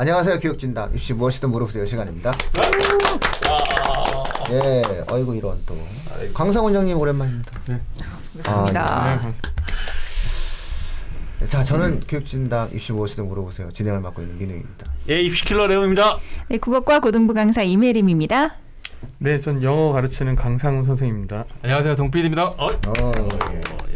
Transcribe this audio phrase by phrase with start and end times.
[0.00, 2.32] 안녕하세요 교육진담 입시 무엇이든 물어보세요 시간입니다.
[4.50, 5.76] 예, 어이구 이런 또
[6.32, 7.50] 강상훈 형님 오랜만입니다.
[8.42, 9.34] 그렇습니다.
[11.38, 14.86] 네, 자, 저는 교육진담 입시 무엇이든 물어보세요 진행을 맡고 있는 민우입니다.
[15.10, 16.16] 예, 입시킬러 레오입니다.
[16.48, 18.54] 네, 국어과 고등부 강사 이메림입니다.
[19.18, 21.44] 네, 전 영어 가르치는 강상훈 선생입니다.
[21.62, 22.44] 안녕하세요 동필입니다.
[22.44, 23.12] 어, 어,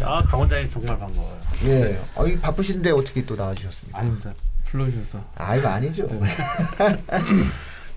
[0.02, 1.38] 야, 강원장님 정말 반가워요.
[1.64, 3.98] 예, 어, 이 바쁘신데 어떻게 또 나와주셨습니까?
[3.98, 4.34] 아닙니다.
[4.78, 5.20] 불러주셔서.
[5.36, 6.08] 아, 이거 아니죠.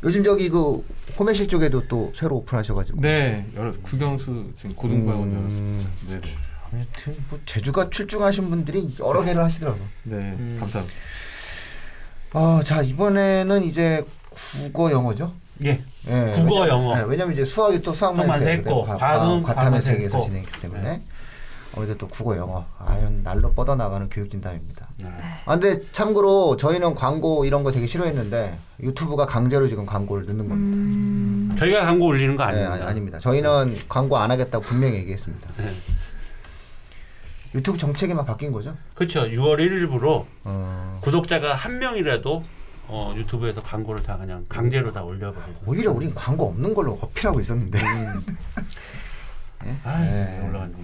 [0.04, 0.86] 요즘 저기 그
[1.18, 3.02] 호매실 쪽에도 또 새로 오픈하셔가지고.
[3.02, 5.40] 네, 여러 국영수 지금 고등부학원 음.
[5.40, 5.90] 열었습니다.
[6.10, 6.38] 네, 네.
[6.72, 9.84] 하여튼 뭐 제주가 출중하신 분들이 여러 개를 하시더라고요.
[10.04, 10.98] 네, 감사합니다.
[12.34, 14.06] 아, 자 이번에는 이제
[14.62, 15.34] 국어 영어죠.
[15.64, 15.82] 예.
[16.08, 17.00] 예, 국어, 왜냐- 영어.
[17.00, 20.22] 예, 왜냐면 이제 수학이 또 수학만 세고 했고, 과- 과학은 과탐의 세계에서.
[20.22, 21.17] 진행했기 때문에 아
[21.78, 24.88] 무래도 또 국어 영어 아연 날로 뻗어 나가는 교육 진담입니다.
[24.98, 25.08] 네.
[25.46, 31.56] 아 근데 참고로 저희는 광고 이런 거 되게 싫어했는데 유튜브가 강제로 지금 광고를 넣는 겁니다.
[31.60, 32.86] 저희가 광고 올리는 거 네, 아닙니다.
[32.86, 33.20] 아, 아닙니다.
[33.20, 35.48] 저희는 광고 안 하겠다고 분명히 얘기했습니다.
[35.58, 35.72] 네.
[37.56, 38.76] 유튜브 정책이 막 바뀐 거죠?
[38.94, 39.22] 그렇죠.
[39.22, 42.44] 6월 1일부로 어, 구독자가 한 명이라도
[42.90, 45.62] 어, 유튜브에서 광고를 다 그냥 강제로 다 올려버리고.
[45.66, 47.80] 오히려 우린 광고 없는 걸로 어필하고 있었는데
[49.66, 49.76] 예?
[49.84, 50.48] 아, 네.
[50.48, 50.80] 올라간 거.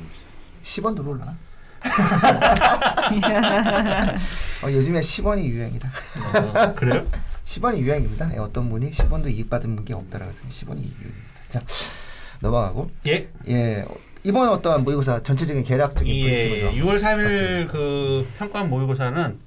[0.64, 1.36] 10원 들어올라나?
[4.64, 5.92] 어, 요즘에 10원이 유행이다.
[6.36, 7.06] 어, 그래요?
[7.46, 8.32] 10원이 유행입니다.
[8.36, 11.20] 예, 어떤 분이 10원도 이익 받은 게 없다라고 해서 10원이 이익입니다.
[11.50, 11.62] 자
[12.40, 13.28] 넘어가고 예.
[13.50, 13.84] 예
[14.24, 16.50] 이번 어떠한 모의고사 전체적인 계략적인 예.
[16.50, 19.40] 분석을 좀 6월 3일 그 평가 모의고사는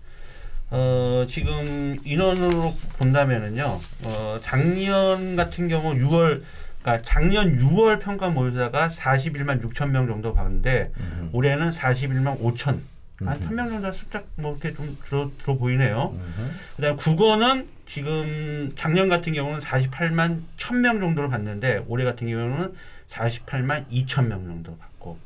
[0.70, 3.80] 어, 지금 인원으로 본다면은요.
[4.02, 6.42] 어, 작년 같은 경우 6월
[6.86, 12.78] 그러니까 작년 6월 평가 모의고사가 41만 6천 명 정도 봤는데 음, 올해는 41만 5천
[13.24, 13.48] 한 음.
[13.48, 16.14] 1000명 정도 숫자 뭐 이렇게 좀 들어, 들어 보이네요.
[16.14, 22.74] 음, 그다음 국어는 지금 작년 같은 경우는 48만 1000명 정도를 봤는데 올해 같은 경우는
[23.08, 25.18] 48만 2000명 정도 받고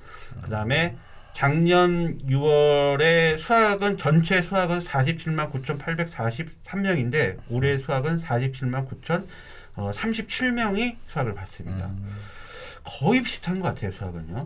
[0.43, 0.97] 그다음에
[1.35, 9.27] 작년 6월에 수학은 전체 수학은 47만 9,843명인데 올해 수학은 47만 9천
[9.77, 11.87] 어, 37명이 수학을 받습니다.
[11.87, 12.17] 음.
[12.83, 14.39] 거의 비슷한 것 같아요 수학은요.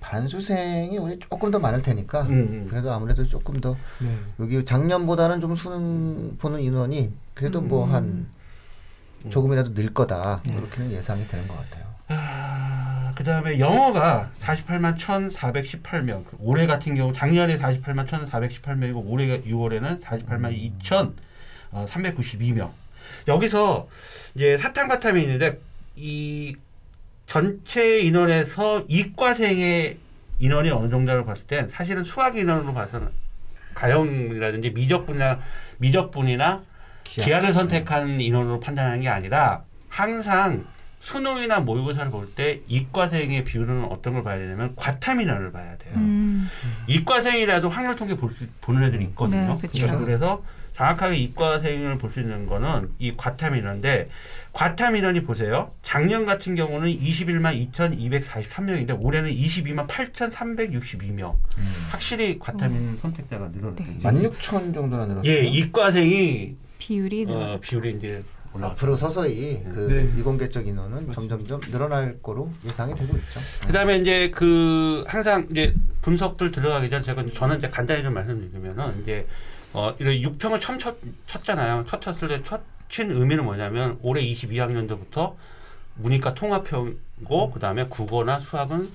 [0.00, 2.66] 반수생이 우리 조금 더 많을 테니까 음, 음.
[2.70, 4.16] 그래도 아무래도 조금 더 네.
[4.38, 8.28] 여기 작년보다는 좀 수능 보는 인원이 그래도 뭐한
[9.28, 11.90] 조금이라도 늘 거다 그렇게는 예상이 되는 것 같아요.
[12.12, 16.24] 아, 그 다음에 영어가 48만 1,418명.
[16.24, 21.12] 그 올해 같은 경우 작년에 48만 1,418명이고 올해 6월에는 48만 2천
[21.70, 22.70] 어, 392명.
[23.28, 23.88] 여기서
[24.34, 25.58] 이제 사탐과탐이 있는데
[25.96, 26.56] 이
[27.26, 29.98] 전체 인원에서 이과생의
[30.38, 33.08] 인원이 어느 정도를 봤을 때 사실은 수학 인원으로 봐서는
[33.74, 35.40] 가형이라든지 미적분이나
[35.78, 36.62] 미적 분이나
[37.04, 37.24] 기하.
[37.26, 40.64] 기하 를 선택한 인원으로 판단하는 게 아니라 항상
[41.00, 45.94] 수능이나 모의고사를 볼 때 이과생의 비율은 어떤 걸 봐야 되냐면 과탐 인원을 봐야 돼요.
[45.96, 46.48] 음,
[46.88, 49.58] 이과생이라도 확률 통계 볼 수, 보는 애들이 있거든요.
[49.60, 49.98] 네, 그쵸.
[49.98, 50.42] 그래서
[50.80, 54.08] 정확하게 이과생을 볼 수 있는 거는 이 과탐 인원인데
[54.52, 55.70] 과탐 인원이 보세요.
[55.82, 61.36] 작년 같은 경우는 21만 2,243명인데 올해는 22만 8,362명.
[61.90, 63.84] 확실히 과탐 인원 선택자가 늘어났죠.
[64.00, 65.30] 16,000 정도나 늘었어요.
[65.30, 68.22] 예, 이과생이 비율이 늘 어, 비율이 이제
[68.54, 68.68] 올라.
[68.68, 70.18] 앞으로 서서히 그 네.
[70.18, 73.38] 이공계적 인원은 점점점 늘어날 거로 예상이 되고 있죠.
[73.66, 79.26] 그다음에 이제 그 항상 이제 분석들 들어가기 전 제가 저는 이제 간단히 좀 말씀드리면은 이제
[79.72, 81.86] 어 이런 6평을 처음 쳤, 쳤잖아요.
[81.88, 85.34] 첫 쳤을 때 첫 친 의미는 뭐냐면 올해 22학년도부터
[85.94, 88.90] 문이과 통합형이고 그다음에 국어나 수학은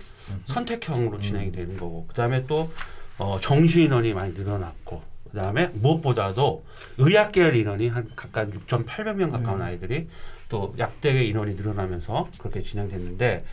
[0.47, 2.69] 선택형으로 진행이 되는 거고 그다음에 또
[3.17, 6.65] 어, 정시 인원이 많이 늘어났고 그다음에 무엇보다도
[6.97, 10.09] 의학 계열 인원이 한 각각 6,800명 가까운 아이들이
[10.49, 13.45] 또 약대의 인원이 늘어나면서 그렇게 진행됐는데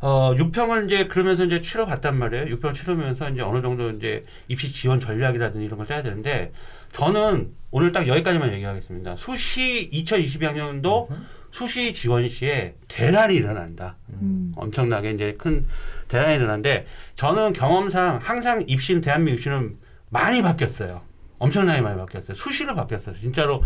[0.00, 2.56] 어, 6평을 이제 그러면서 이제 치러봤단 말이에요.
[2.56, 6.52] 6평 치르면서 이제 어느 정도 이제 입시 지원 전략이라든지 이런 걸 짜야 되는데
[6.92, 9.16] 저는 오늘 딱 여기까지만 얘기하겠습니다.
[9.16, 11.08] 수시 2022학년도
[11.50, 13.96] 수시 지원 시에 대란이 일어난다.
[14.08, 14.52] 음.
[14.56, 15.66] 엄청나게 이제 큰
[16.08, 16.86] 대란이 일어났는데
[17.16, 19.76] 저는 경험상 항상 입시는 대한민국 입시는
[20.08, 21.02] 많이 바뀌었어요.
[21.38, 22.36] 엄청나게 많이 바뀌었어요.
[22.36, 23.16] 수시로 바뀌었어요.
[23.16, 23.62] 진짜로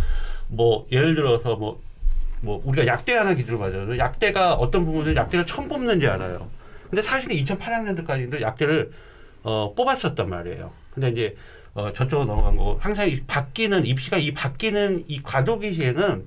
[0.49, 1.81] 뭐 예를 들어서 뭐,
[2.45, 6.49] 뭐 우리가 약대 하나 기준으로 봐도 약대가 어떤 부분은 약대를 처음 뽑는지 알아요.
[6.91, 8.93] 근데 사실은 2008학년도까지도 약대를
[9.43, 10.71] 어, 뽑았었단 말이에요.
[10.93, 11.37] 근데 이제
[11.73, 16.27] 어, 저쪽으로 넘어간 거고 항상 이 바뀌는 입시가 이 바뀌는 이 과도기 시에는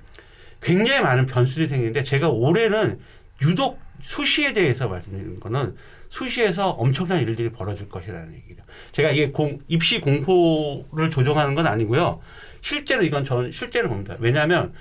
[0.62, 3.00] 굉장히 많은 변수들이 생기는데 제가 올해는
[3.44, 5.75] 유독 수시에 대해서 말씀드리는 거는
[6.10, 8.62] 수시에서 엄청난 일들이 벌어질 것이라는 얘기예요.
[8.92, 12.22] 제가 이게 공, 입시 공포를 조정하는 건 아니고요.
[12.62, 14.16] 실제로 이건 저는 실제로 봅니다.
[14.19, 14.74] 왜냐하면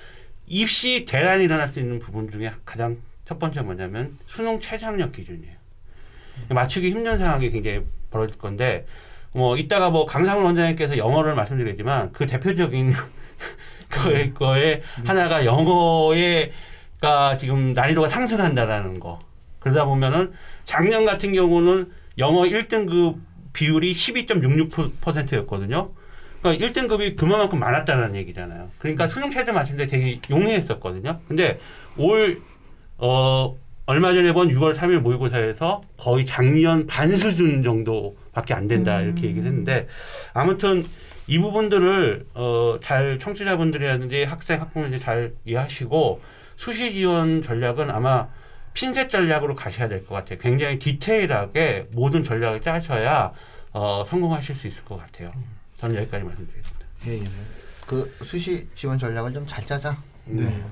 [0.46, 5.56] 입시 대란이 일어날 수 있는 부분 중에 가장 첫 번째 뭐냐면 수능 최저학력 기준이에요.
[6.50, 8.86] 맞추기 힘든 상황이 굉장히 벌어질 건데
[9.32, 12.92] 뭐 이따가 뭐 강상훈 원장님께서 영어를 말씀드리겠지만 그 대표적인
[13.90, 19.18] 거에, 거에 하나가 영어에가 지금 난이도가 상승한다라는 거.
[19.58, 20.32] 그러다 보면은
[20.64, 23.18] 작년 같은 경우는 영어 1등급
[23.52, 25.90] 비율이 12.66%였거든요.
[26.54, 28.70] 그러니까 1등급이 그만큼 많았다는 얘기잖아요.
[28.78, 31.20] 그러니까 수능 최저 맞추는데 되게 용이했었거든요.
[31.26, 31.58] 근데
[31.96, 32.40] 올,
[32.98, 33.56] 어,
[33.86, 39.26] 얼마 전에 본 6월 3일 모의고사에서 거의 작년 반 수준 정도밖에 안 된다 이렇게 음.
[39.28, 39.86] 얘기를 했는데
[40.34, 40.84] 아무튼
[41.28, 46.20] 이 부분들을 어, 잘 청취자분들이라든지 학생 학부모님들이 잘 이해하시고
[46.56, 48.28] 수시 지원 전략은 아마
[48.74, 50.38] 핀셋 전략으로 가셔야 될 것 같아요.
[50.38, 53.32] 굉장히 디테일하게 모든 전략을 짜셔야
[53.72, 55.30] 어, 성공하실 수 있을 것 같아요.
[55.76, 56.86] 저는 여기까지 말씀드리겠습니다.
[57.06, 57.24] 예, 예.
[57.86, 59.96] 그 수시 지원 전략을 좀 잘 짜자.
[60.24, 60.62] 네.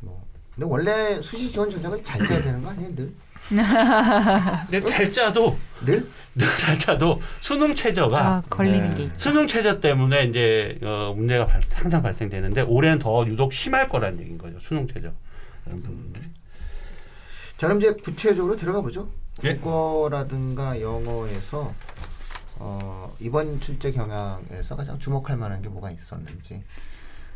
[0.00, 0.24] 뭐.
[0.54, 2.94] 근데 원래 수시 지원 전략을 잘 짜야 되는 거 아니에요?
[2.96, 3.12] 늘?
[4.70, 6.08] 근데 잘 짜도 늘?
[6.60, 8.96] 잘 짜도 수능 최저가 아, 걸리는 네.
[8.96, 9.18] 게 있죠.
[9.18, 14.38] 수능 최저 때문에 이제 어, 문제가 발- 항상 발생되는데 올해는 더 유독 심할 거라는 얘기인
[14.38, 14.58] 거죠.
[14.60, 15.12] 수능 최저
[15.66, 16.24] 이런 부분들이.
[17.56, 19.10] 자 그럼 이제 구체적으로 들어가 보죠.
[19.44, 19.54] 예.
[19.56, 21.72] 국어라든가 영어에서
[22.58, 26.54] 어, 이번 출제 경향에서 가장 주목할 만한 게 뭐가 있었는지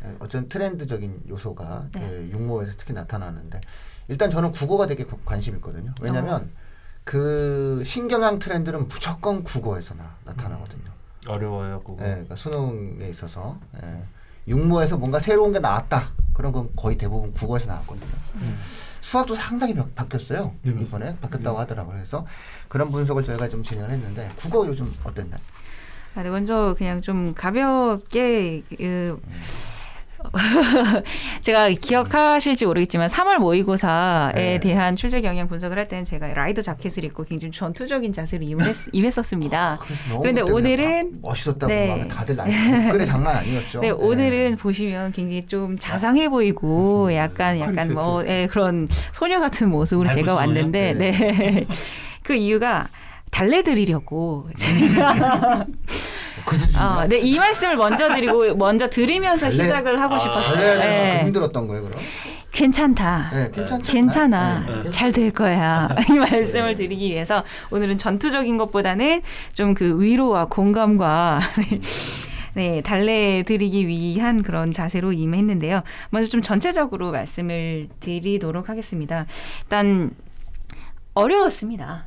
[0.03, 1.99] 에, 어떤 트렌드적인 요소가 네.
[2.09, 3.61] 그 육모에서 특히 나타나는데
[4.09, 5.93] 일단 저는 국어가 되게 구- 관심 있거든요.
[6.01, 6.63] 왜냐하면 어.
[7.05, 10.91] 그 신경향 트렌드는 무조건 국어에서 나, 나타나거든요.
[11.27, 12.03] 어려워요, 그거.
[12.03, 14.03] 예, 그러니까 수능에 있어서 예,
[14.47, 16.11] 육모에서 뭔가 새로운 게 나왔다.
[16.33, 18.11] 그런 건 거의 대부분 국어에서 나왔거든요.
[19.01, 20.53] 수학도 상당히 바, 바뀌었어요.
[20.61, 20.97] 네, 맞습니다.
[20.97, 21.95] 이번에 바뀌었다고 하더라고요.
[21.95, 22.25] 그래서
[22.67, 25.39] 그런 분석을 저희가 좀 진행을 했는데 국어 요즘 어땠나요?
[26.15, 29.19] 아, 네, 먼저 그냥 좀 가볍게 그
[31.41, 34.59] 제가 기억하실지 모르겠지만 3월 모의고사에 네.
[34.59, 38.75] 대한 출제 경향 분석을 할 때는 제가 라이더 자켓을 입고 굉장히 전투적인 자세로 임했.
[39.81, 41.87] 그래서 너무 그런데 오늘은- 막 멋있었다고 네.
[41.87, 43.81] 막 다들 난 댓글이 장난 아니었죠.
[43.81, 43.91] 네, 예.
[43.91, 50.33] 오늘은 보시면 굉장히 좀 자상해 보이고 약간 약간 뭐 예, 그런 소녀 같은 모습으로 제가?
[50.35, 51.59] 왔는데 네.
[52.23, 52.87] 그 이유가
[53.31, 55.65] 달래드리려고 제가
[56.45, 56.55] 그.
[56.79, 60.79] 어, 네, 이 말씀을 먼저 드리고 먼저 드리면서 달래- 시작을 하고 아, 싶었어요.
[60.79, 61.21] 네.
[61.25, 62.01] 힘들었던 거예요, 그럼?
[62.51, 63.31] 괜찮다.
[63.33, 63.51] 네,
[63.83, 64.63] 괜찮아.
[64.83, 64.89] 네.
[64.91, 65.89] 잘될 거야.
[66.09, 69.21] 이 말씀을 드리기 위해서 오늘은 전투적인 것보다는
[69.53, 71.39] 좀 그 위로와 공감과
[72.53, 75.81] 네, 달래드리기 위한 그런 자세로 임했는데요.
[76.11, 79.25] 먼저 좀 전체적으로 말씀을 드리도록 하겠습니다.
[79.63, 80.11] 일단
[81.15, 82.05] 어려웠습니다.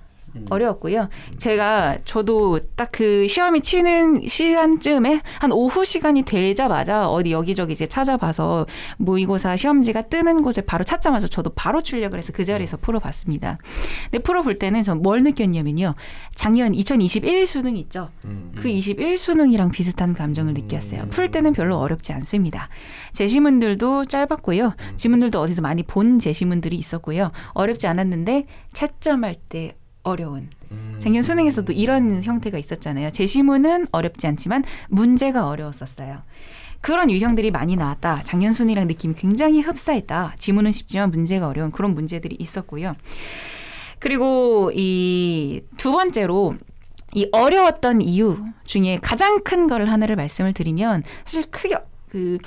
[0.50, 1.08] 어려웠고요.
[1.38, 8.66] 제가 저도 딱 그 시험이 치는 시간쯤에 한 오후 시간이 되자마자 어디 여기저기 이제 찾아봐서
[8.96, 13.58] 모의고사 시험지가 뜨는 곳을 바로 찾자마자 저도 바로 출력을 해서 그 자리에서 풀어봤습니다.
[14.04, 15.94] 근데 풀어볼 때는 전 뭘 느꼈냐면요.
[16.34, 18.08] 작년 2021 수능 있죠.
[18.24, 18.52] 음.
[18.56, 21.08] 그 21 수능이랑 비슷한 감정을 느꼈어요.
[21.10, 22.68] 풀 때는 별로 어렵지 않습니다.
[23.12, 24.74] 제시문들도 짧았고요.
[24.96, 27.30] 지문들도 어디서 많이 본 제시문들이 있었고요.
[27.52, 29.76] 어렵지 않았는데 채점할 때
[30.08, 30.50] 어려운.
[31.00, 33.10] 작년 수능에서도 이런 형태가 있었잖아요.
[33.10, 36.22] 제시문은 어렵지 않지만 문제가 어려웠었어요.
[36.80, 38.22] 그런 유형들이 많이 나왔다.
[38.24, 40.34] 작년 수능이랑 느낌이 굉장히 흡사했다.
[40.38, 42.94] 지문은 쉽지만 문제가 어려운 그런 문제들이 있었고요.
[43.98, 46.54] 그리고 이 두 번째로
[47.14, 51.76] 이 어려웠던 이유 중에 가장 큰 거를 하나를 말씀을 드리면 사실 크게
[52.08, 52.38] 그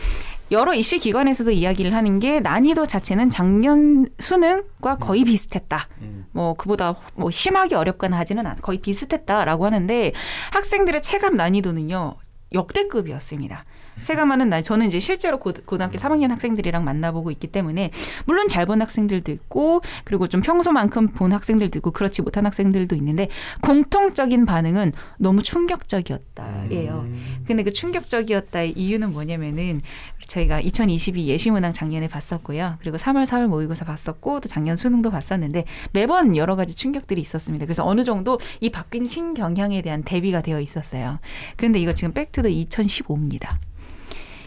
[0.51, 5.87] 여러 입시 기관에서도 이야기를 하는 게 난이도 자체는 작년 수능과 거의 비슷했다.
[6.01, 6.25] 음.
[6.31, 10.11] 뭐 그보다 뭐 심하게 어렵거나 하지는 않 거의 비슷했다라고 하는데
[10.51, 12.15] 학생들의 체감 난이도는요
[12.51, 13.63] 역대급이었습니다.
[14.01, 17.91] 체감하는 날 저는 이제 실제로 고, 고등학교 3학년 학생들이랑 만나보고 있기 때문에
[18.25, 23.27] 물론 잘 본 학생들도 있고 그리고 좀 평소만큼 본 학생들도 있고 그렇지 못한 학생들도 있는데
[23.61, 27.07] 공통적인 반응은 너무 충격적이었다예요.
[27.45, 29.81] 근데 그 충격적이었다의 이유는 뭐냐면은
[30.29, 32.77] 저희가 2022 예시문항 작년에 봤었고요.
[32.79, 37.65] 그리고 3월, 4월 모의고사 봤었고 또 작년 수능도 봤었는데 매번 여러 가지 충격들이 있었습니다.
[37.65, 41.19] 그래서 어느 정도 이 바뀐 신경향에 대한 대비가 되어 있었어요.
[41.57, 43.57] 그런데 이거 지금 back to the 2015입니다.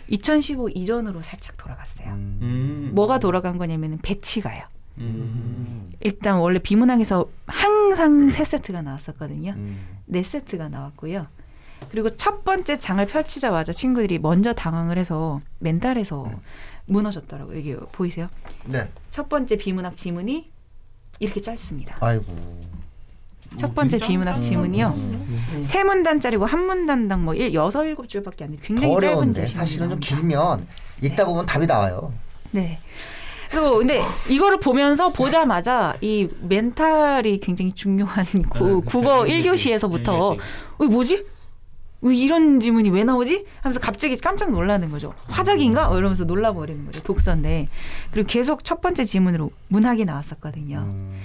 [0.08, 2.08] 2015 이전으로 살짝 돌아갔어요.
[2.12, 2.90] 음.
[2.94, 4.62] 뭐가 돌아간 거냐면은 배치가요.
[4.98, 5.90] 음.
[6.00, 9.52] 일단 원래 비문항에서 항상 세 세트가 나왔었거든요.
[9.56, 9.80] 음.
[10.06, 11.26] 네 세트가 나왔고요.
[11.90, 16.36] 그리고 첫 번째 장을 펼치자마자 친구들이 먼저 당황을 해서 멘탈에서 음.
[16.86, 17.56] 무너졌더라고요.
[17.58, 18.28] 여기 보이세요?
[18.64, 18.88] 네.
[19.10, 20.50] 첫 번째 비문학 지문이
[21.20, 21.96] 이렇게 짧습니다.
[22.00, 22.24] 아이고.
[23.58, 24.88] 첫 번째 굉장히 비문학 지문이요.
[24.96, 25.62] 음.
[25.64, 28.56] 세 문단짜리고 한 문단당 뭐 일- 여섯 일곱 줄밖에 안 돼.
[28.56, 30.00] 더 굉장히 짧은 어려운데 제시문이 사실은 좀.
[30.00, 30.66] 길면
[31.02, 32.12] 읽다 보면 답이 나와요.
[32.50, 32.78] 네.
[33.50, 40.42] 그래서 근데 이거를 보면서 보자마자 이 멘탈이 굉장히 중요한 고, 네, 국어 네, 1교시에서부터 네,
[40.78, 41.26] 어, 뭐지?
[42.02, 43.46] 왜 이런 지문이 왜 나오지?
[43.60, 45.14] 하면서 갑자기 깜짝 놀라는 거죠.
[45.28, 45.88] 화작인가?
[45.88, 47.02] 어, 이러면서 놀라버리는 거죠.
[47.02, 47.68] 독서인데.
[48.10, 50.78] 그리고 계속 첫 번째 지문으로 문학이 나왔었거든요.
[50.78, 51.18] 음.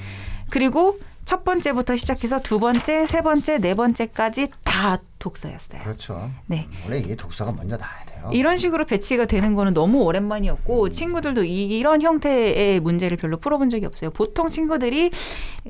[0.49, 5.81] 그리고 첫 번째부터 시작해서 두 번째, 세 번째, 네 번째까지 다 독서였어요.
[5.81, 6.29] 그렇죠.
[6.45, 6.69] 네.
[6.85, 8.29] 원래 이게 독서가 먼저 나와야 돼요.
[8.31, 13.87] 이런 식으로 배치가 되는 거는 너무 오랜만이었고 친구들도 이, 런 형태의 문제를 별로 풀어본 적이
[13.87, 14.11] 없어요.
[14.11, 15.11] 보통 친구들이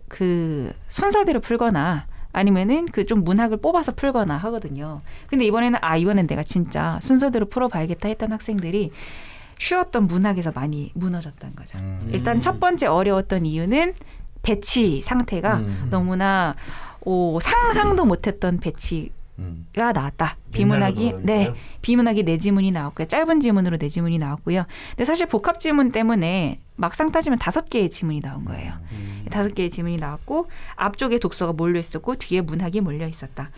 [0.09, 2.05] 그 순서대로 풀거나
[2.37, 5.01] 아니면은 그 좀 문학을 뽑아서 풀거나 하거든요.
[5.27, 8.91] 근데 이번에는 아 이번엔 내가 진짜 순서대로 풀어봐야겠다 했던 학생들이
[9.59, 11.77] 쉬웠던 문학에서 많이 무너졌던 거죠.
[11.79, 12.09] 음.
[12.11, 13.93] 일단 첫 번째 어려웠던 이유는
[14.43, 15.87] 배치 상태가 음.
[15.89, 16.55] 너무나
[17.01, 19.65] 오, 상상도 못했던 배치 음.
[19.73, 20.35] 가 나왔다.
[20.51, 21.53] 비문학이 네?
[21.81, 23.07] 비문학이 네 지문이 나왔고요.
[23.07, 24.65] 짧은 지문으로 네 지문이 나왔고요.
[24.89, 28.73] 근데 사실 복합 지문 때문에 막상 따지면 다섯 개의 지문이 나온 거예요.
[28.91, 29.06] 음.
[29.29, 33.49] 다섯 개의 지문이 나왔고 앞쪽에 독서가 몰려 있었고 뒤에 문학이 몰려 있었다.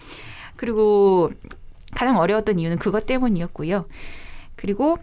[0.55, 1.31] 그리고
[1.91, 3.85] 가장 어려웠던 이유는 그것 때문이었고요.
[4.55, 4.97] 그리고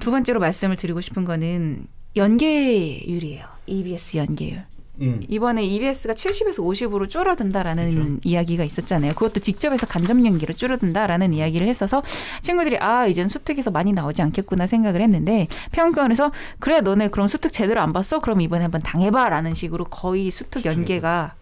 [0.00, 1.86] 두 번째로 말씀을 드리고 싶은 거는
[2.16, 3.46] 연계율이에요.
[3.66, 4.64] EBS 연계율.
[5.00, 5.20] 음.
[5.28, 9.12] 이번에 EBS가 70에서 50으로 줄어든다라는 이야기가 있었잖아요.
[9.14, 12.02] 그것도 직접해서 간접 연기로 줄어든다라는 이야기를 했어서
[12.42, 17.80] 친구들이 아 이젠 수특에서 많이 나오지 않겠구나 생각을 했는데 평가원에서 그래 너네 그럼 수특 제대로
[17.80, 18.20] 안 봤어?
[18.20, 21.34] 그럼 이번에 한번 당해봐라는 식으로 거의 수특 연계가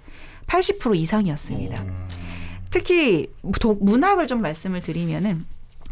[0.47, 1.83] 80% 이상이었습니다.
[1.83, 2.09] 음.
[2.71, 3.31] 특히
[3.61, 5.45] 도- 문학을 좀 말씀을 드리면은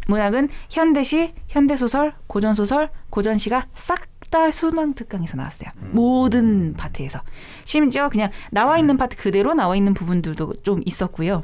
[0.07, 5.69] 문학은 현대시, 현대소설, 고전소설, 고전시가 싹 다 수능 특강에서 나왔어요.
[5.91, 7.21] 모든 파트에서.
[7.65, 11.43] 심지어 그냥 나와 있는 파트 그대로 나와 있는 부분들도 좀 있었고요.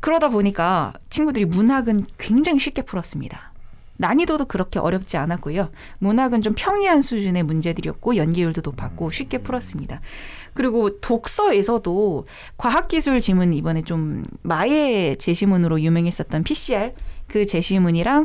[0.00, 3.52] 그러다 보니까 친구들이 문학은 굉장히 쉽게 풀었습니다.
[3.98, 5.70] 난이도도 그렇게 어렵지 않았고요.
[5.98, 10.00] 문학은 좀 평이한 수준의 문제들이었고 연계율도 높았고 쉽게 풀었습니다.
[10.54, 16.92] 그리고 독서에서도 과학기술 지문 이번에 좀 마의 제시문으로 유명했었던 PCR
[17.36, 18.24] 그 제시문이랑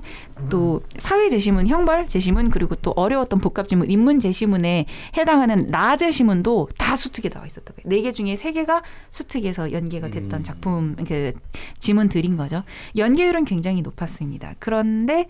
[0.50, 4.86] 또 사회 제시문, 형벌 제시문 그리고 또 어려웠던 복합 지문, 인문 제시문에
[5.18, 7.90] 해당하는 나 제시문도 다 수특에 나와 있었던 거예요.
[7.90, 10.44] 네 개 중에 세 개가 수특에서 연계가 됐던 음.
[10.44, 11.34] 작품 그
[11.80, 12.64] 지문들인 거죠.
[12.96, 14.56] 연계율은 굉장히 높았습니다.
[14.60, 15.28] 그런데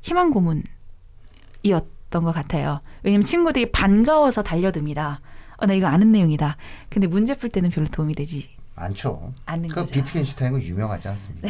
[0.00, 0.62] 희망 고문이었던
[2.12, 2.82] 것 같아요.
[3.02, 5.20] 왜냐면 친구들이 반가워서 달려듭니다.
[5.56, 6.56] 어, 나 이거 아는 내용이다.
[6.88, 9.32] 근데 문제 풀 때는 별로 도움이 되지 많죠.
[9.46, 9.92] 않는 그 거죠.
[9.92, 11.48] 비트겐슈타인은 유명하지 않습니다.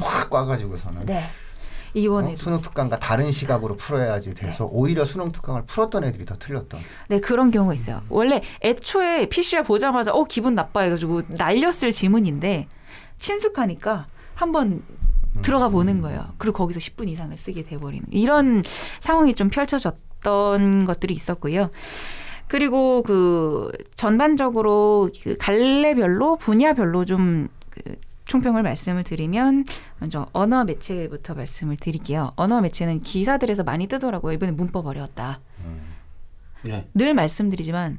[0.00, 1.18] 확 꽈가지고서는 네.
[1.18, 1.46] 어?
[1.94, 6.80] 이번에도 수능 특강과 다른 시각으로 풀어야지 돼서 오히려 수능 특강을 풀었던 애들이 더 틀렸던.
[7.08, 8.02] 네 그런 경우가 있어요.
[8.10, 12.68] 원래 애초에 PCR 보자마자 어 기분 나빠 해가지고 날렸을 지문인데
[13.18, 14.82] 친숙하니까 한번
[15.42, 16.34] 들어가 보는 거예요.
[16.36, 18.62] 그리고 거기서 10분 이상을 쓰게 돼버리는 이런
[19.00, 21.70] 상황이 좀 펼쳐졌던 것들이 있었고요.
[22.48, 29.64] 그리고 그 전반적으로 그 갈래별로 분야별로 좀 그 총평을 말씀을 드리면
[29.98, 32.32] 먼저 언어 매체부터 말씀을 드릴게요.
[32.36, 34.32] 언어 매체는 기사들에서 많이 뜨더라고요.
[34.32, 35.40] 이번에 문법 어려웠다.
[36.62, 36.88] 네.
[36.94, 37.98] 늘 말씀드리지만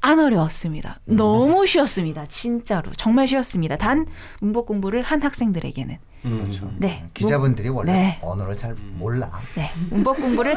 [0.00, 1.00] 안 어려웠습니다.
[1.06, 2.26] 너무 쉬웠습니다.
[2.26, 3.76] 진짜로 정말 쉬웠습니다.
[3.76, 4.06] 단
[4.40, 6.40] 문법 공부를 한 학생들에게는 음.
[6.42, 6.70] 그렇죠.
[6.76, 7.08] 네.
[7.14, 8.18] 기자분들이 원래 네.
[8.22, 9.32] 언어를 잘 몰라.
[9.56, 10.54] 네 문법 공부를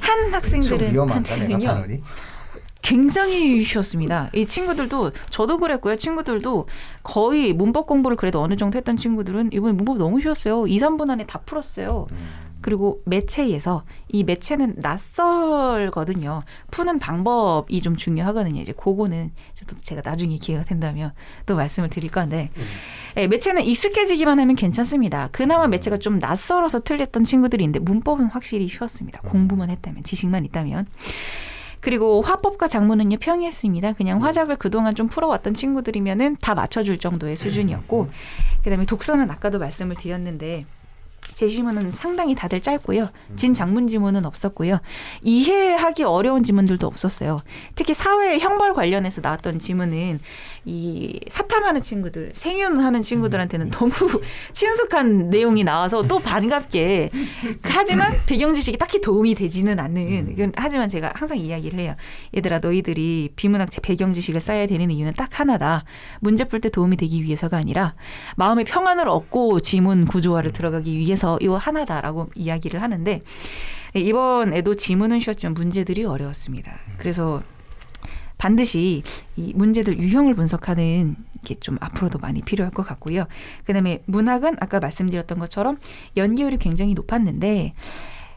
[0.00, 2.02] 한좀 학생들은 위험하다 내가 바늘이.
[2.88, 4.30] 굉장히 쉬웠습니다.
[4.32, 5.96] 이 친구들도 저도 그랬고요.
[5.96, 6.66] 친구들도
[7.02, 10.66] 거의 문법 공부를 그래도 어느 정도 했던 친구들은 이번에 문법 너무 쉬웠어요.
[10.66, 12.06] 2, 3분 안에 다 풀었어요.
[12.62, 16.44] 그리고 매체에서 이 매체는 낯설거든요.
[16.70, 18.62] 푸는 방법이 좀 중요하거든요.
[18.62, 19.32] 이제 그거는
[19.82, 21.12] 제가 나중에 기회가 된다면
[21.44, 22.50] 또 말씀을 드릴 건데
[23.18, 25.28] 예, 매체는 익숙해지기만 하면 괜찮습니다.
[25.30, 29.20] 그나마 매체가 좀 낯설어서 틀렸던 친구들이 있는데 문법은 확실히 쉬웠습니다.
[29.20, 30.86] 공부만 했다면 지식만 있다면.
[31.80, 33.92] 그리고 화법과 작문은요 평이했습니다.
[33.94, 38.10] 그냥 화작을 그동안 좀 풀어왔던 친구들이면은 다 맞춰줄 정도의 수준이었고,
[38.64, 40.66] 그다음에 독서는 아까도 말씀을 드렸는데
[41.34, 43.10] 제시문은 상당히 다들 짧고요.
[43.36, 44.80] 진 장문 지문은 없었고요.
[45.22, 47.42] 이해하기 어려운 지문들도 없었어요.
[47.76, 50.18] 특히 사회 형벌 관련해서 나왔던 지문은
[50.68, 53.90] 이 사탐하는 친구들, 생윤하는 친구들한테는 너무
[54.52, 57.08] 친숙한 내용이 나와서 또 반갑게
[57.62, 60.30] 하지만 배경 지식이 딱히 도움이 되지는 않는.
[60.30, 61.94] 이건 하지만 제가 항상 이야기를 해요.
[62.36, 65.84] 얘들아 너희들이 비문학 배경 지식을 쌓아야 되는 이유는 딱 하나다.
[66.20, 67.94] 문제 풀 때 도움이 되기 위해서가 아니라
[68.36, 73.22] 마음의 평안을 얻고 지문 구조화를 들어가기 위해서 이 하나다라고 이야기를 하는데
[73.94, 76.78] 네, 이번에도 지문은 쉬웠지만 문제들이 어려웠습니다.
[76.98, 77.42] 그래서
[78.38, 79.02] 반드시
[79.36, 83.26] 이 문제들 유형을 분석하는 게 좀 앞으로도 많이 필요할 것 같고요.
[83.64, 85.78] 그다음에 문학은 아까 말씀드렸던 것처럼
[86.16, 87.74] 연기율이 굉장히 높았는데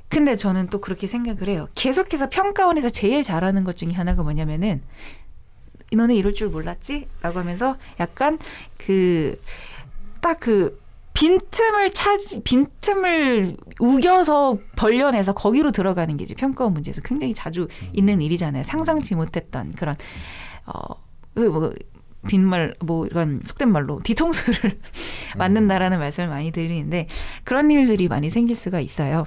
[0.09, 1.67] 근데 저는 또 그렇게 생각을 해요.
[1.75, 4.81] 계속해서 평가원에서 제일 잘하는 것 중에 하나가 뭐냐면은
[5.93, 7.07] 너네 이럴 줄 몰랐지?
[7.21, 8.39] 라고 하면서 약간
[8.77, 9.39] 그
[10.21, 10.80] 딱그
[11.13, 18.63] 빈틈을 차지 빈틈을 우겨서 벌려내서 거기로 들어가는 게 이제 평가원 문제에서 굉장히 자주 있는 일이잖아요.
[18.63, 19.95] 상상치 못했던 그런
[20.65, 21.73] 어뭐
[22.27, 24.79] 빈말 뭐 이런 속된 말로 뒤통수를
[25.37, 27.07] 맞는다라는 말씀을 많이 드리는데
[27.43, 29.25] 그런 일들이 많이 생길 수가 있어요.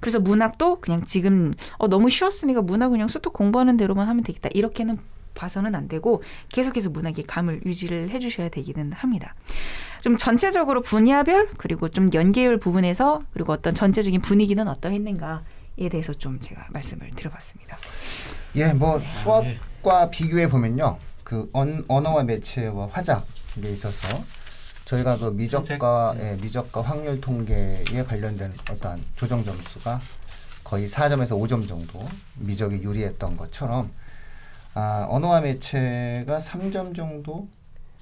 [0.00, 4.98] 그래서 문학도 그냥 지금 어 너무 쉬웠으니까 문학 그냥 수특 공부하는 대로만 하면 되겠다 이렇게는
[5.38, 9.34] 봐서는 안 되고 계속해서 문학의 감을 유지를 해주셔야 되기는 합니다.
[10.00, 16.66] 좀 전체적으로 분야별 그리고 좀 연계율 부분에서 그리고 어떤 전체적인 분위기는 어떠했는가에 대해서 좀 제가
[16.70, 17.78] 말씀을 드려봤습니다.
[18.56, 23.22] 예, 뭐 수학과 비교해 보면요, 그 언, 언어와 매체와 화작에
[23.70, 24.24] 있어서
[24.84, 30.00] 저희가 그 미적과 예, 미적과 확률 통계에 관련된 어떠한 조정 점수가
[30.64, 33.90] 거의 4점에서 5점 정도 미적이 유리했던 것처럼
[34.78, 37.48] 아, 언어와 매체가 3점 정도,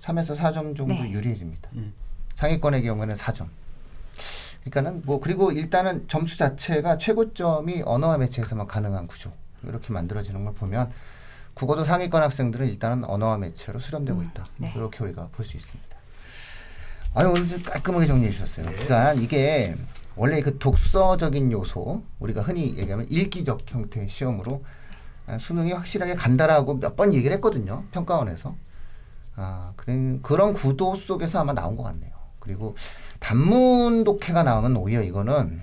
[0.02, 1.10] 3에서 4점 정도 네.
[1.10, 1.70] 유리해집니다.
[1.72, 1.94] 음.
[2.34, 3.46] 상위권의 경우에는 4점.
[4.60, 10.92] 그러니까는 뭐 그리고 일단은 점수 자체가 최고점이 언어와 매체에서만 가능한 구조 이렇게 만들어지는 걸 보면
[11.54, 14.44] 국어도 상위권 학생들은 일단은 언어와 매체로 수렴되고 있다.
[14.58, 14.72] 네.
[14.76, 15.96] 이렇게 우리가 볼 수 있습니다.
[17.14, 18.66] 아유 오늘 좀 깔끔하게 정리해 주셨어요.
[18.66, 19.74] 그러니까 이게
[20.14, 24.76] 원래 그 독서적인 요소 우리가 흔히 얘기하면 읽기적 형태의 시험으로 아,
[25.38, 27.84] 수능이 확실하게 간다라고 몇 번 얘기를 했거든요.
[27.90, 28.54] 평가원에서.
[29.36, 32.12] 아, 그런 그런 구도 속에서 아마 나온 것 같네요.
[32.38, 32.74] 그리고
[33.18, 35.60] 단문 독해가 나오면 오히려 이거는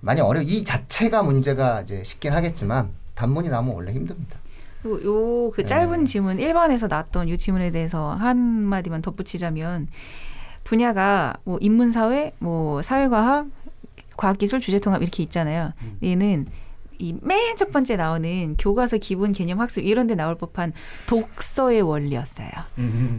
[0.00, 0.40] 많이 어려.
[0.40, 4.38] 이 자체가 문제가 이제 쉽긴 하겠지만 단문이 나오면 원래 힘듭니다.
[4.82, 6.06] 그리고 요그 짧은 네.
[6.06, 9.88] 지문 1번에서 나왔던 요 지문에 대해서 한 마디만 덧붙이자면
[10.64, 13.46] 분야가 뭐 인문사회, 뭐 사회과학,
[14.16, 15.72] 과학기술, 주제통합 이렇게 있잖아요.
[16.02, 16.46] 얘는
[17.00, 20.72] 이 맨 첫 번째 나오는 교과서 기본 개념 학습 이런 데 나올 법한
[21.06, 22.48] 독서의 원리였어요.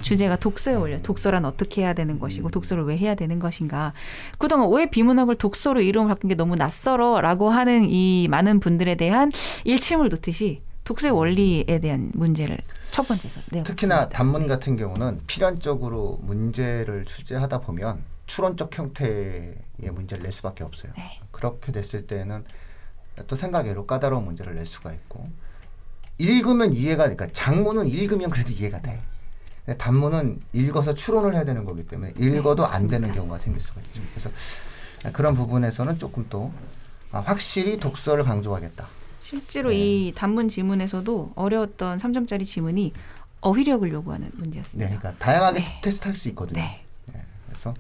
[0.01, 0.97] 주제가 독서의 원리.
[0.97, 3.93] 독서란 어떻게 해야 되는 것이고 독서를 왜 해야 되는 것인가.
[4.37, 9.31] 그동안 왜 비문학을 독서로 이름을 바꾼 게 너무 낯설어라고 하는 이 많은 분들에 대한
[9.65, 12.57] 일침을 놓듯이 독서의 원리에 대한 문제를
[12.91, 19.55] 첫 번째에서 내어 특히나 단문 같은 경우는 필연적으로 문제를 출제하다 보면 추론적 형태의
[19.91, 20.91] 문제를 낼 수밖에 없어요.
[20.97, 21.19] 네.
[21.31, 22.43] 그렇게 됐을 때는
[23.27, 25.27] 또 생각외로 까다로운 문제를 낼 수가 있고
[26.17, 29.01] 읽으면 이해가 그러니까 장문은 읽으면 그래도 이해가 돼.
[29.77, 33.13] 단문은 읽어서 추론을 해야 되는 거기 때문에 읽어도 안 되는.
[33.13, 34.01] 경우가 생길 수가 있죠.
[34.13, 34.29] 그래서
[35.13, 36.51] 그런 부분에서는 조금 또
[37.11, 38.87] 아, 확실히 독서를 강조하겠다.
[39.19, 39.75] 실제로 네.
[40.07, 42.93] 이 단문 지문에서도 어려웠던 3점짜리 지문이
[43.41, 44.99] 어휘력을 요구하는 네, 문제였습니다.
[44.99, 45.81] 그러니까 다양하게 네.
[45.83, 46.59] 테스트할 수 있거든요.
[46.59, 46.83] 네,
[47.15, 47.73] 예, 그래서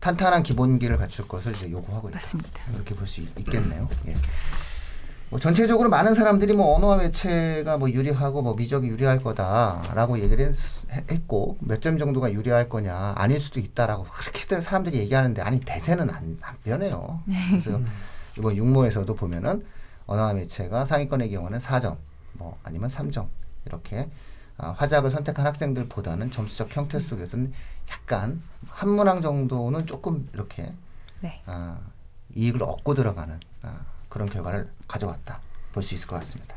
[0.00, 2.16] 탄탄한 기본기를 갖출 것을 이제 요구하고 있다.
[2.18, 2.60] 맞습니다.
[2.74, 3.88] 이렇게 볼 수 있겠네요.
[4.06, 4.14] 예.
[5.30, 10.46] 뭐 전체적으로 많은 사람들이 뭐 언어와 매체가 뭐 유리하고 뭐 미적이 유리할 거다라고 얘기를
[10.90, 16.08] 했, 했고 몇 점 정도가 유리할 거냐 아닐 수도 있다라고 그렇게들 사람들이 얘기하는데 아니 대세는
[16.10, 17.22] 안, 안 변해요.
[17.50, 17.80] 그래서
[18.38, 19.66] 이번 육모에서도 보면은
[20.06, 21.96] 언어와 매체가 상위권의 경우는 4점
[22.32, 23.26] 뭐 아니면 3점
[23.66, 24.08] 이렇게
[24.56, 27.52] 아, 화작을 선택한 학생들보다는 점수적 형태 속에서는
[27.90, 30.72] 약간 한 문항 정도는 조금 이렇게
[31.20, 31.42] 네.
[31.46, 31.76] 아,
[32.34, 33.80] 이익을 얻고 들어가는 아,
[34.18, 35.38] 그런 결과를 가져왔다
[35.72, 36.56] 볼 수 있을 것 같습니다.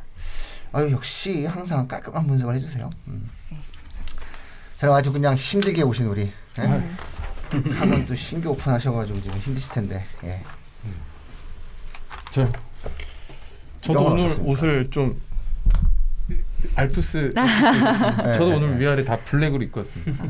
[0.74, 2.90] 아유 역시 항상 깔끔한 분석을 해주세요.
[3.08, 3.30] 음.
[4.80, 6.62] 저는 아주 그냥 힘들게 오신 우리 예?
[7.78, 10.42] 학원 또 신규 오픈하셔가지고 지금 힘드실 텐데 예.
[12.32, 12.52] 저
[13.82, 14.52] 저도 오늘 어떻습니까?
[14.52, 15.22] 옷을 좀
[16.76, 17.44] 알프스 네,
[18.34, 18.80] 저도 네, 오늘 네.
[18.80, 20.26] 위아래 다 블랙으로 입고 왔습니다.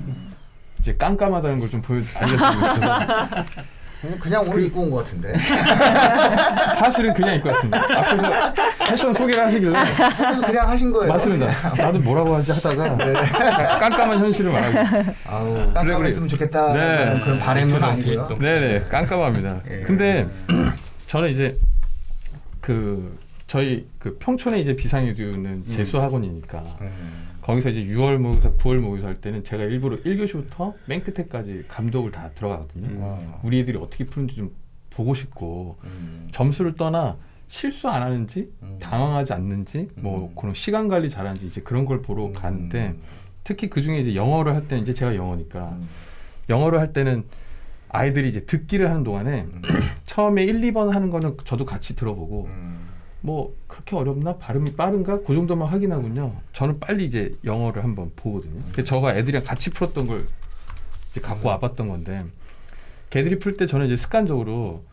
[0.80, 3.46] 이제 깜깜하다는 걸 좀 보여 알려드리고 싶어서
[4.02, 5.34] 그냥- 그냥 오늘 입고 온 것 같은데
[6.80, 8.00] 사실은 그냥 입고 왔습니다.
[8.00, 8.54] 앞에서
[8.90, 9.74] 패션 소개를 하시길래
[10.46, 11.12] 그냥 하신 거예요.
[11.14, 11.48] 맞습니다.
[11.78, 17.20] 나도 뭐라고 하지 하다가 깜깜한 현실을 말하고 아우 깜깜했으면 좋겠다 네.
[17.24, 18.38] 그런 바람은 아니고요.
[18.40, 19.62] 네네 깜깜합니다.
[19.70, 19.82] 예.
[19.82, 20.28] 근데
[21.08, 21.58] 저는 이제
[22.60, 26.90] 그 저희 그 평촌에 이제 비상유두는 재수 학원이니까 음.
[27.41, 32.30] 거기서 이제 6월 모의고사, 9월 모의고사 할 때는 제가 일부러 1교시부터 맨 끝에까지 감독을 다
[32.36, 32.88] 들어가거든요.
[32.88, 33.34] 음.
[33.43, 34.56] 우리 애들이 어떻게 푸는지 좀
[34.89, 36.27] 보고 싶고 음.
[36.32, 38.77] 점수를 떠나 실수 안 하는지 음.
[38.80, 40.36] 당황하지 않는지 뭐 음.
[40.36, 42.95] 그런 시간 관리 잘하는지 이제 그런 걸 보러 가는데
[43.43, 45.89] 특히 그 중에 이제 영어를 할 때는 이제 제가 영어니까 음.
[46.49, 47.25] 영어를 할 때는
[47.89, 49.62] 아이들이 이제 듣기를 하는 동안에 음.
[50.06, 52.90] 처음에 1, 2번 하는 거는 저도 같이 들어보고 음.
[53.22, 56.36] 뭐 그렇게 어렵나 발음이 빠른가 그 정도만 확인하군요.
[56.54, 58.62] 저는 빨리 이제 영어를 한번 보거든요.
[58.72, 60.28] 그래서 저가 애들이랑 같이 풀었던 걸
[61.12, 62.26] 이제 갖고 와봤던 건데
[63.10, 64.84] 걔들이 풀 때 저는 이제 습관적으로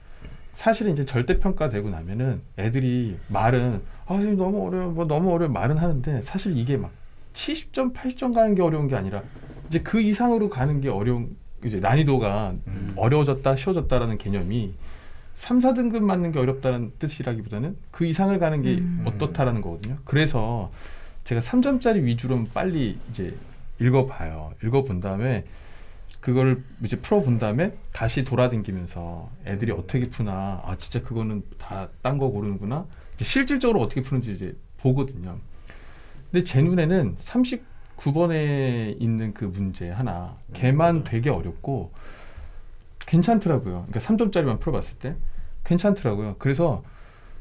[0.54, 5.78] 사실은 이제 절대 평가되고 나면은 애들이 말은 아 선생님 너무 어려워 뭐 너무 어려워 말은
[5.78, 6.90] 하는데 사실 이게 막
[7.32, 9.22] 70점 80점 가는 게 어려운 게 아니라
[9.68, 12.92] 이제 그 이상으로 가는 게 어려운 이제 난이도가 음.
[12.96, 14.74] 어려워졌다 쉬워졌다라는 개념이
[15.38, 19.04] 3, 4등급 맞는 게 어렵다는 뜻이라기보다는 그 이상을 가는 게 음.
[19.06, 19.96] 어떻다라는 거거든요.
[20.04, 20.72] 그래서
[21.22, 23.36] 제가 3점짜리 위주로 빨리 이제
[23.80, 24.54] 읽어봐요.
[24.64, 25.44] 읽어본 다음에
[26.20, 32.30] 그걸 이제 풀어본 다음에 다시 돌아다니면서 애들이 어떻게 푸나 아 진짜 그거는 다 딴 거
[32.30, 35.38] 고르는구나 이제 실질적으로 어떻게 푸는지 이제 보거든요.
[36.32, 41.92] 근데 제 눈에는 39번에 있는 그 문제 하나 걔만 되게 어렵고
[43.12, 43.86] 괜찮더라고요.
[43.88, 45.16] 그러니까 3점짜리만 풀어봤을 때
[45.64, 46.36] 괜찮더라고요.
[46.38, 46.82] 그래서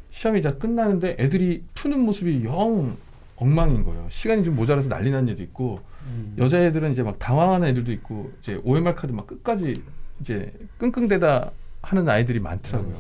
[0.10, 2.96] 시험이 다 끝나는데 애들이 푸는 모습이 영
[3.36, 4.08] 엉망인 거예요.
[4.10, 6.36] 시간이 좀 모자라서 난리 난 애도 있고 음.
[6.38, 9.76] 여자애들은 이제 막 당황하는 애들도 있고 이제 OMR 카드 막 끝까지
[10.22, 11.52] 이제 끙끙대다
[11.82, 12.96] 하는 아이들이 많더라고요.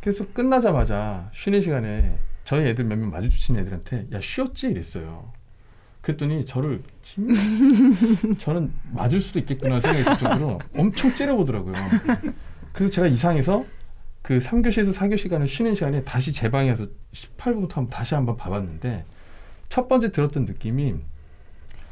[0.00, 5.32] 그래서 끝나자마자 쉬는 시간에 저희 애들 몇 명 마주치는 애들한테 야 쉬었지 이랬어요.
[6.06, 7.28] 그랬더니 저를 진
[8.38, 11.74] 저는 맞을 수도 있겠구나 생각이 들 정도로 엄청 째려보더라고요.
[12.72, 13.64] 그래서 제가 이상해서
[14.22, 19.04] 그 3교시에서 4교시 시간을 쉬는 시간에 다시 제 방에 가서 18부부터 한번 다시 한번 봐봤는데
[19.68, 20.94] 첫 번째 들었던 느낌이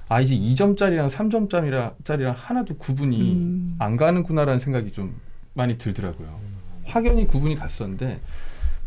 [0.09, 3.77] 아 이제 2점짜리랑 3점짜리랑 하나도 구분이 음.
[3.81, 5.21] 안 가는구나라는 생각이 좀
[5.55, 6.39] 많이 들더라고요.
[6.85, 8.21] 확연히 구분이 갔었는데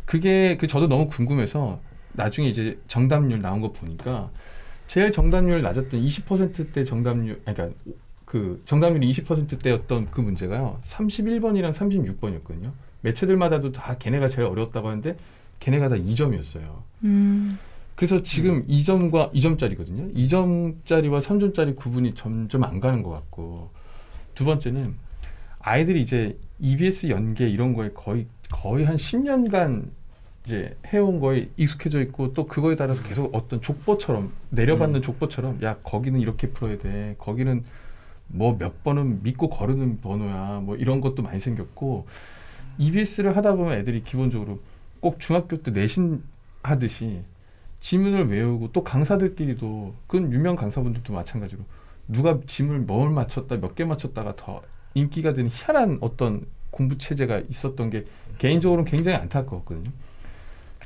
[0.06, 1.82] 그게 그 저도 너무 궁금해서
[2.14, 4.30] 나중에 이제 정답률 나온 거 보니까
[4.88, 7.80] 제일 정답률 낮았던 20%대 정답률 아니, 그러니까
[8.26, 10.82] 그 정답률이 20%대였던 그 문제가요.
[10.86, 12.72] 31번이랑 36번이었거든요.
[13.02, 15.16] 매체들마다도 다 걔네가 제일 어려웠다고 하는데
[15.60, 16.82] 걔네가 다 2점이었어요.
[17.04, 17.58] 음.
[17.96, 20.14] 그래서 지금 2점과 2점짜리거든요.
[20.14, 23.72] 2점짜리와 3점짜리 구분이 점점 안 가는 것 같고
[24.36, 24.96] 두 번째는
[25.60, 29.90] 아이들이 이제 EBS 연계 이런 거에 거의 거의 한 10년간
[30.48, 36.18] 이제 해온 거에 익숙해져 있고 또 그거에 따라서 계속 어떤 족보처럼 내려받는 족보처럼 야 거기는
[36.22, 37.16] 이렇게 풀어야 돼.
[37.18, 37.66] 거기는
[38.28, 40.62] 뭐 몇 번은 믿고 거르는 번호야.
[40.64, 42.08] 뭐 이런 것도 많이 생겼고
[42.78, 44.60] EBS를 하다 보면 애들이 기본적으로
[45.02, 46.24] 꼭 중학교 때 내신
[46.64, 47.24] 하듯이
[47.82, 51.62] 지문을 외우고 또 강사들끼리도 그건 유명 강사분들도 마찬가지로
[52.08, 54.62] 누가 지문을 뭘 맞췄다 몇 개 맞췄다가 더
[54.94, 58.06] 인기가 되는 희한한 어떤 공부 체제가 있었던 게
[58.38, 59.92] 개인적으로는 굉장히 안타까웠거든요.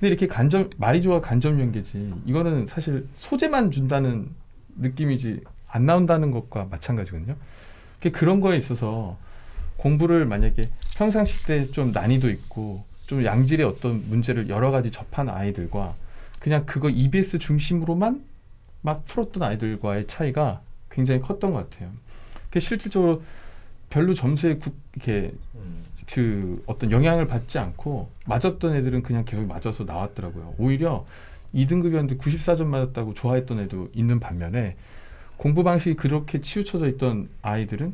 [0.02, 4.30] 근데 이렇게 간접 말이 좋아 간접 연계지 이거는 사실 소재만 준다는
[4.78, 7.36] 느낌이지 안 나온다는 것과 마찬가지거든요.
[8.12, 9.16] 그런 거에 있어서
[9.78, 15.94] 공부를 만약에 평상시 때 좀 난이도 있고 좀 양질의 어떤 문제를 여러 가지 접한 아이들과
[16.40, 18.24] 그냥 그거 EBS 중심으로만
[18.82, 21.92] 막 풀었던 아이들과의 차이가 굉장히 컸던 것 같아요.
[22.50, 23.22] 그 실질적으로
[23.92, 25.32] 별로 점수에 구, 이렇게
[26.12, 30.56] 그 어떤 영향을 받지 않고 맞았던 애들은 그냥 계속 맞아서 나왔더라고요.
[30.58, 31.06] 오히려
[31.56, 34.76] 2등급이었는데 94점 맞았다고 좋아했던 애도 있는 반면에
[35.38, 37.94] 공부 방식이 그렇게 치우쳐져 있던 아이들은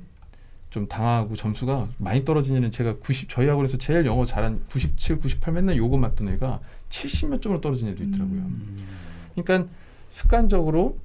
[0.69, 5.53] 좀 당하고 점수가 많이 떨어진 애는 제가 90 저희 학원에서 제일 영어 잘한 97, 98
[5.53, 8.43] 맨날 요거 맞던 애가 70 몇 점으로 떨어진 애도 있더라고요.
[9.35, 9.69] 그러니까
[10.11, 10.97] 습관적으로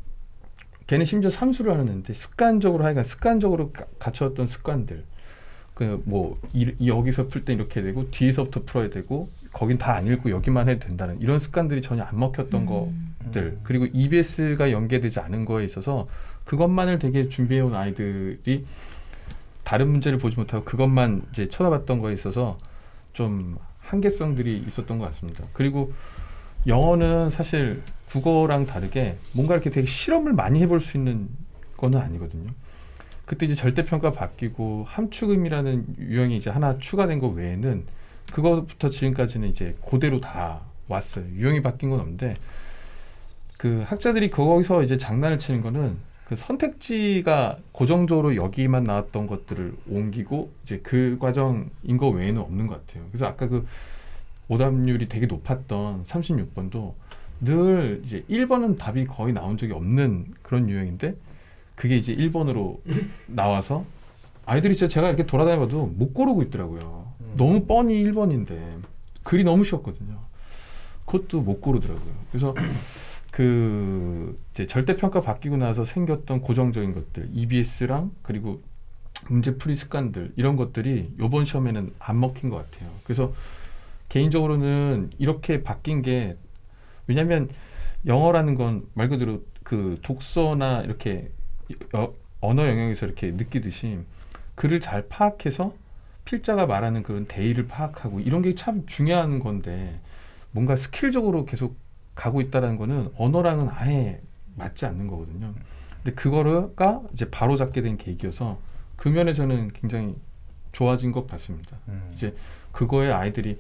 [0.89, 5.05] 걔는 심지어 삼수를 하는 애인데 습관적으로 하여간 습관적으로 가- 갖춰왔던 습관들
[5.75, 6.37] 그뭐
[6.85, 11.21] 여기서 풀 때 이렇게 되고 뒤에서부터 풀어야 되고 거긴 다 안 읽고 여기만 해도 된다는
[11.21, 13.15] 이런 습관들이 전혀 안 먹혔던 음.
[13.25, 16.09] 것들 그리고 EBS가 연계되지 않은 거에 있어서
[16.45, 18.65] 그것만을 되게 준비해온 아이들이
[19.65, 22.59] 다른 문제를 보지 못하고 그것만 이제 쳐다봤던 거에 있어서
[23.13, 25.45] 좀 한계성들이 있었던 것 같습니다.
[25.53, 25.93] 그리고
[26.67, 31.29] 영어는 사실 국어랑 다르게 뭔가 이렇게 되게 실험을 많이 해볼 수 있는
[31.77, 32.51] 거는 아니거든요.
[33.33, 37.87] 그때 이제 절대평가 바뀌고 함축음이라는 유형이 이제 하나 추가된 거 외에는
[38.31, 41.25] 그거부터 지금까지는 이제 그대로 다 왔어요.
[41.35, 42.37] 유형이 바뀐 건 없는데
[43.57, 50.81] 그 학자들이 거기서 이제 장난을 치는 거는 그 선택지가 고정적으로 여기만 나왔던 것들을 옮기고 이제
[50.83, 53.07] 그 과정인 거 외에는 없는 것 같아요.
[53.11, 53.67] 그래서 아까 그
[54.49, 56.93] 오답률이 되게 높았던 36번도
[57.41, 61.15] 늘 이제 1번은 답이 거의 나온 적이 없는 그런 유형인데
[61.75, 62.79] 그게 이제 1번으로
[63.27, 63.85] 나와서
[64.45, 67.13] 아이들이 진짜 제가 이렇게 돌아다녀봐도 못 고르고 있더라고요.
[67.37, 68.83] 너무 뻔히 1번인데
[69.23, 70.19] 글이 너무 쉬웠거든요.
[71.07, 72.13] 그것도 못 고르더라고요.
[72.31, 72.55] 그래서
[73.31, 78.61] 그 이제 절대 평가 바뀌고 나서 생겼던 고정적인 것들 EBS랑 그리고
[79.29, 82.91] 문제풀이 습관들 이런 것들이 요번 시험에는 안 먹힌 것 같아요.
[83.05, 83.33] 그래서
[84.09, 86.37] 개인적으로는 이렇게 바뀐 게
[87.07, 87.49] 왜냐하면
[88.07, 91.31] 영어라는 건 말 그대로 그 독서나 이렇게
[91.95, 94.01] 여- 언어 영역에서 이렇게 느끼듯이
[94.55, 95.75] 글을 잘 파악해서
[96.25, 100.01] 필자가 말하는 그런 대의를 파악하고 이런 게 참 중요한 건데
[100.53, 101.77] 뭔가 스킬적으로 계속
[102.15, 104.21] 가고 있다라는 거는 언어랑은 아예
[104.57, 105.55] 맞지 않는 거거든요.
[106.03, 108.59] 근데 그거가 이제 바로 잡게 된 계기여서
[108.97, 110.15] 그 면에서는 굉장히
[110.73, 111.77] 좋아진 것 같습니다.
[111.89, 112.11] 음.
[112.13, 112.35] 이제
[112.73, 113.59] 그거에 아이들이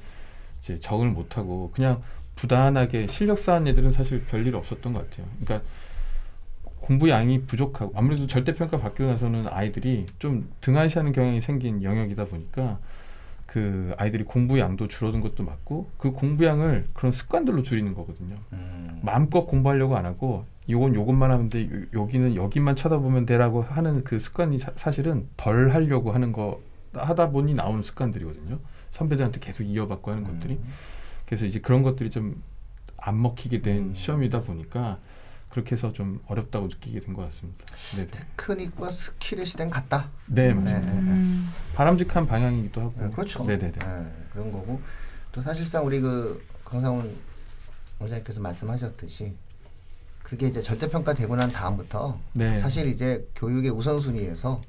[0.60, 2.02] 이제 적응을 못하고 그냥
[2.36, 5.26] 부단하게 실력 쌓은 애들은 사실 별일 없었던 것 같아요.
[5.42, 5.66] 그러니까
[6.82, 12.78] 공부 양이 부족하고 아무래도 절대평가 받고 나서는 아이들이 좀 등한시하는 경향이 생긴 영역이다 보니까
[13.46, 18.36] 그 아이들이 공부 양도 줄어든 것도 맞고 그 공부 양을 그런 습관들로 줄이는 거거든요.
[18.52, 18.98] 음.
[19.02, 24.18] 마음껏 공부하려고 안 하고 요건 요것만 하면 돼 요- 여기는 여기만 쳐다보면 돼라고 하는 그
[24.18, 26.60] 습관이 사, 사실은 덜 하려고 하는 거
[26.94, 28.58] 하다 보니 나오는 습관들이거든요
[28.90, 30.64] 선배들한테 계속 이어받고 하는 것들이 음.
[31.26, 32.42] 그래서 이제 그런 것들이 좀
[33.04, 33.94] 안 먹히게 된 음.
[33.94, 34.98] 시험이다 보니까
[35.52, 40.08] 그렇게 해서 좀 어렵다고 느끼게 된 것 같습니다 네네 테크닉과 스킬의 시대는 같다.
[40.26, 40.54] 네 네.
[40.54, 41.52] 맞습니다 음.
[41.74, 43.44] 바람직한 방향이기도 하고 네, 그렇죠.
[43.44, 44.80] 네네네 네, 그런 거고
[45.30, 47.14] 또 사실상 우리 그 강상훈
[47.98, 49.34] 원장님께서 말씀하셨듯이
[50.22, 52.58] 그게 이제 절대평가되고 난 다음부터 네.
[52.58, 54.62] 사실 이제 교육의 우선순위에서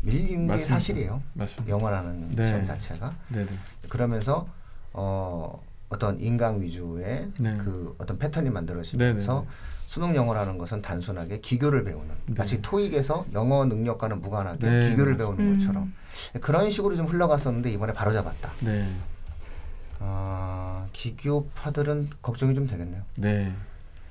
[0.00, 0.74] 밀린 게 맞습니다.
[0.74, 1.22] 사실이에요.
[1.34, 2.46] 맞습니다 영어라는 네.
[2.48, 3.50] 시험 자체가 네네
[3.90, 4.48] 그러면서
[4.94, 7.58] 어 어떤 인강 위주의 네.
[7.58, 9.46] 그 어떤 패턴이 만들어지면서 네네네.
[9.86, 12.34] 수능 영어라는 것은 단순하게 기교를 배우는 네.
[12.36, 15.16] 마치 토익에서 영어 능력과는 무관하게 네, 기교를.
[15.16, 15.58] 배우는 음.
[15.58, 15.92] 것처럼
[16.40, 18.50] 그런 식으로 좀 흘러갔었는데 이번에 바로 잡았다.
[18.60, 18.88] 네.
[20.00, 23.02] 아, 기교파들은 걱정이 좀 되겠네요.
[23.16, 23.52] 네.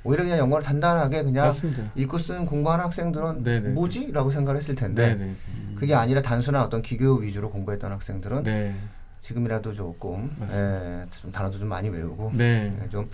[0.06, 3.70] 오히려 그냥 영어를 단단하게 그냥 맞습니다 읽고 쓰는 공부하는 학생들은 네네.
[3.70, 4.12] 뭐지?
[4.12, 5.36] 라고 생각을 했을 텐데 네네
[5.76, 8.76] 그게 아니라 단순한 어떤 기교 위주로 공부했던 학생들은 네.
[9.22, 10.36] 지금이라도 조금.
[10.52, 12.78] 예, 좀 단어도 좀 많이 외우고 네.
[12.84, 13.10] 예, 좀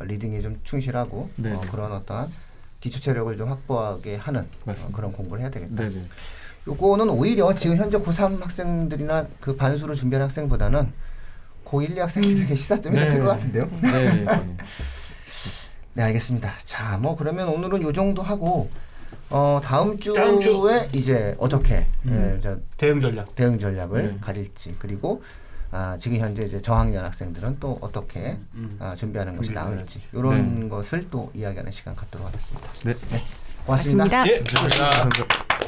[0.00, 1.30] 리딩에 좀 충실하고.
[1.44, 2.28] 어, 그런 어떠한
[2.80, 4.74] 기초 체력을 좀 확보하게 하는 어.
[4.92, 5.74] 그런 공부를 해야 되겠다.
[5.74, 6.02] 네네.
[6.66, 10.92] 요거는 오히려 지금 현재 고3 학생들이나 그 반수를 준비하는 학생보다는
[11.64, 13.08] 고1, 2 학생들에게 시사점이 네.
[13.08, 13.70] 될것 같은데요.
[13.80, 14.24] 네.
[14.24, 14.26] 네.
[15.94, 16.52] 네, 알겠습니다.
[16.64, 18.68] 자, 뭐 그러면 오늘은 요 정도 하고
[19.30, 20.68] 어, 다음 주에 다음 주.
[20.92, 22.36] 이제 어떻게 음.
[22.36, 23.34] 예, 저 대응 전략.
[23.34, 24.18] 대응 전략을 네.
[24.20, 25.22] 가질지 그리고
[25.76, 28.76] 아, 지금 현재 이제 저학년 학생들은 또 어떻게 음.
[28.78, 30.68] 아, 준비하는 것이 나을지 이런 네.
[30.68, 32.68] 것을 또 이야기하는 시간 갖도록 하겠습니다.
[32.84, 32.94] 네.
[33.66, 34.04] 고맙습니다.
[34.04, 34.28] 맞습니다.
[34.28, 35.63] 예, 감사합니다.